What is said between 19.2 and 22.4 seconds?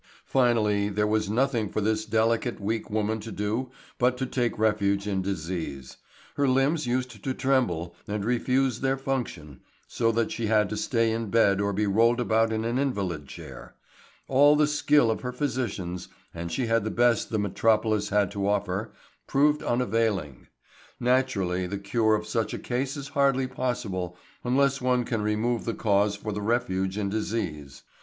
proved unavailing. Naturally the cure of